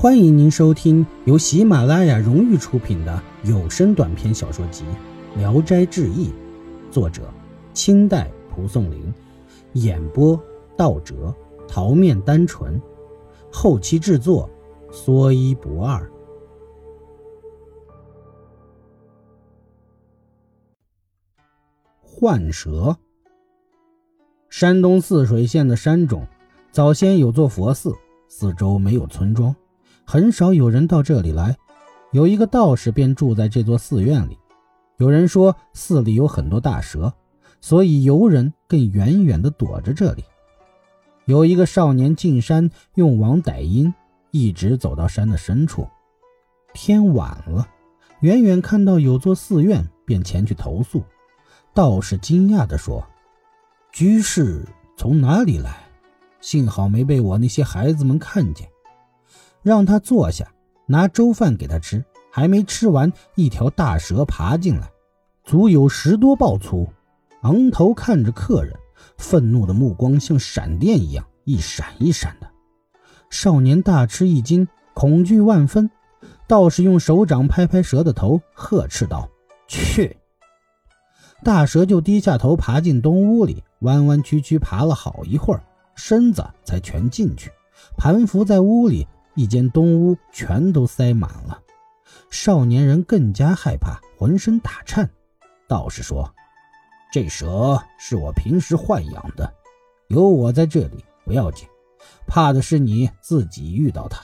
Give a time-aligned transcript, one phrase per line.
[0.00, 4.82] 欢迎您收听由喜马拉雅荣誉出品的有声短篇小说集
[5.38, 6.28] 《聊斋志异》，
[6.90, 7.30] 作者
[7.74, 9.12] 清代蒲松龄，
[9.74, 10.42] 演播
[10.74, 11.34] 道哲、
[11.68, 12.80] 桃面单纯，
[13.52, 14.48] 后期制作
[14.90, 16.10] 说一不二。
[22.00, 22.96] 幻蛇。
[24.48, 26.26] 山东泗水县的山中，
[26.72, 27.94] 早先有座佛寺，
[28.28, 29.54] 四周没有村庄。
[30.10, 31.56] 很少有人到这里来，
[32.10, 34.36] 有一个道士便住在这座寺院里。
[34.96, 37.14] 有人说寺里有很多大蛇，
[37.60, 40.24] 所以游人更远远地躲着这里。
[41.26, 43.94] 有一个少年进山用网逮鹰，
[44.32, 45.86] 一直走到山的深处。
[46.74, 47.68] 天晚了，
[48.18, 51.04] 远远看到有座寺院，便前去投宿。
[51.72, 53.06] 道士惊讶地说
[53.94, 54.66] ：“居士
[54.96, 55.72] 从哪里来？
[56.40, 58.68] 幸好没被我那些孩子们看见。”
[59.62, 60.50] 让他坐下，
[60.86, 62.04] 拿粥饭给他吃。
[62.32, 64.88] 还没吃完，一条大蛇爬进来，
[65.42, 66.88] 足有十多抱粗，
[67.42, 68.72] 昂头看着客人，
[69.18, 72.48] 愤怒的目光像闪电一样一闪一闪的。
[73.30, 75.90] 少年大吃一惊，恐惧万分。
[76.46, 79.28] 道士用手掌拍拍蛇的头，呵斥道
[79.66, 80.16] ：“去！”
[81.42, 85.64] 大蛇就低下头爬进东屋里，弯弯曲曲爬了好一会儿，
[85.96, 87.50] 身子才全进去，
[87.96, 89.08] 盘伏在屋里。
[89.34, 91.62] 一间东屋全都塞满了，
[92.30, 95.08] 少年人更加害怕，浑身打颤。
[95.68, 96.34] 道士说
[97.12, 99.52] ：“这蛇是我平时豢养的，
[100.08, 101.66] 有我在这里不要紧，
[102.26, 104.22] 怕的是你自己遇到它。”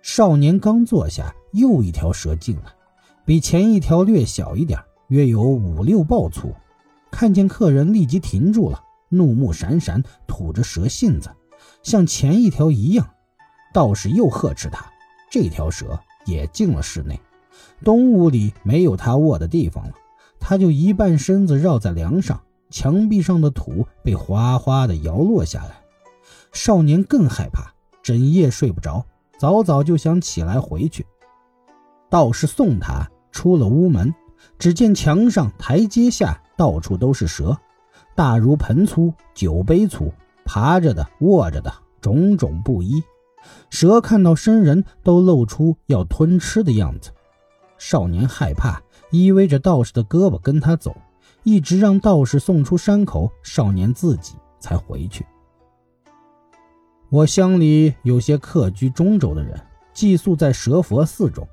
[0.00, 2.72] 少年刚坐下，又一条蛇进来，
[3.24, 6.52] 比前一条略小一点，约有五六抱粗。
[7.10, 11.30] 看见客人，立即停住了，怒目闪闪，吐着蛇信子，
[11.82, 13.08] 像前一条一样。
[13.72, 14.84] 道士又呵斥他，
[15.30, 17.18] 这条蛇也进了室内，
[17.82, 19.94] 东屋里没有他卧的地方了，
[20.38, 22.40] 他就一半身子绕在梁上，
[22.70, 25.80] 墙壁上的土被哗哗的摇落下来。
[26.52, 27.72] 少年更害怕，
[28.02, 29.04] 整夜睡不着，
[29.38, 31.06] 早早就想起来回去。
[32.10, 34.14] 道士送他出了屋门，
[34.58, 37.56] 只见墙上、台阶下到处都是蛇，
[38.14, 40.12] 大如盆粗、酒杯粗，
[40.44, 41.72] 爬着的、卧着的，
[42.02, 43.02] 种种不一。
[43.70, 47.10] 蛇看到生人都露出要吞吃的样子，
[47.78, 50.96] 少年害怕，依偎着道士的胳膊跟他走，
[51.42, 55.26] 一直让道士送出山口，少年自己才回去。
[57.10, 59.60] 我乡里有些客居中州的人，
[59.92, 61.46] 寄宿在蛇佛寺中，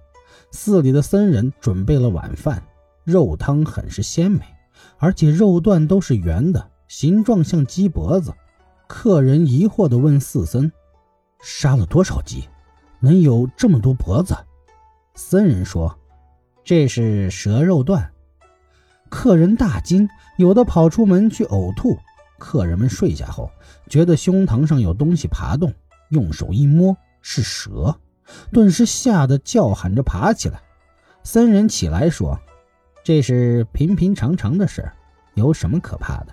[0.51, 2.63] 寺里的僧人准备了晚饭，
[3.03, 4.41] 肉汤很是鲜美，
[4.97, 8.33] 而且肉段都是圆的，形状像鸡脖子。
[8.87, 10.71] 客人疑惑地问寺僧。
[11.41, 12.47] 杀了多少鸡，
[12.99, 14.35] 能有这么多脖子？
[15.15, 15.97] 僧人说
[16.63, 18.11] ：“这是蛇肉段。”
[19.09, 20.07] 客人大惊，
[20.37, 21.97] 有的跑出门去呕吐。
[22.37, 23.51] 客人们睡下后，
[23.89, 25.73] 觉得胸膛上有东西爬动，
[26.09, 27.99] 用手一摸是蛇，
[28.53, 30.61] 顿时吓得叫喊着爬起来。
[31.23, 32.39] 僧人起来说
[33.03, 34.89] ：“这是平平常常的事，
[35.33, 36.27] 有什么可怕的？”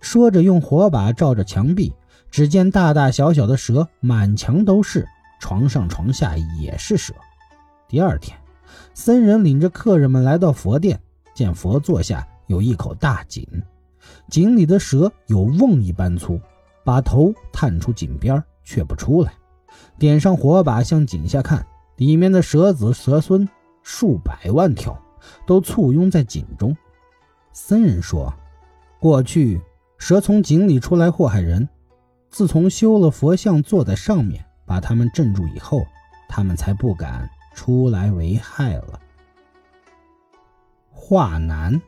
[0.00, 1.94] 说着，用火把照着墙壁。
[2.32, 5.06] 只见大大小小的蛇满墙都是，
[5.38, 7.12] 床上床下也是蛇。
[7.86, 8.36] 第二天，
[8.94, 10.98] 僧人领着客人们来到佛殿，
[11.34, 13.46] 见佛座下有一口大井，
[14.30, 16.40] 井里的蛇有瓮一般粗，
[16.82, 19.34] 把头探出井边却不出来。
[19.98, 21.66] 点上火把向井下看，
[21.96, 23.46] 里面的蛇子蛇孙
[23.82, 24.98] 数百万条，
[25.46, 26.74] 都簇拥在井中。
[27.52, 28.32] 僧人说
[28.98, 29.60] ：“过去
[29.98, 31.68] 蛇从井里出来祸害人。”
[32.32, 35.86] 自从修了佛像坐在上面，把他们镇住以后，
[36.30, 38.98] 他们才不敢出来为害了。
[40.90, 41.78] 华南，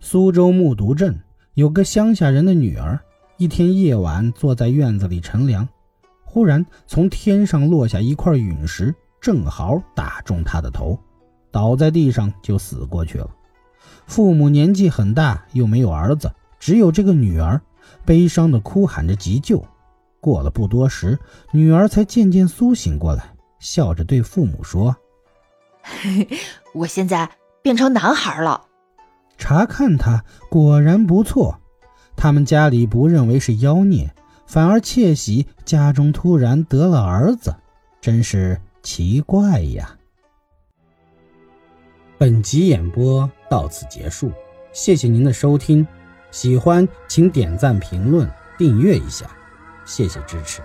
[0.00, 1.20] 苏州木渎镇
[1.52, 2.98] 有个乡下人的女儿，
[3.36, 5.68] 一天夜晚坐在院子里乘凉，
[6.24, 10.98] 忽然从天上落下一块陨石，正好打中她的头，
[11.50, 13.28] 倒在地上就死过去了。
[14.06, 17.60] 父母年纪很大，又没有儿子，只有这个女儿。
[18.04, 19.64] 悲伤的哭喊着急救。
[20.20, 21.18] 过了不多时，
[21.50, 23.24] 女儿才渐渐苏醒过来，
[23.58, 24.96] 笑着对父母说
[26.74, 27.28] ：“我现在
[27.60, 28.66] 变成男孩了。”
[29.36, 31.58] 查看他果然不错。
[32.14, 34.14] 他们家里不认为是妖孽，
[34.46, 37.52] 反而窃喜家中突然得了儿子，
[38.00, 39.96] 真是奇怪呀。
[42.18, 44.30] 本集演播到此结束，
[44.72, 45.84] 谢谢您的收听。
[46.32, 49.26] 喜欢请点赞、评论、订阅一下，
[49.84, 50.60] 谢谢支持。